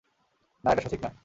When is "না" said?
0.63-0.69, 1.05-1.11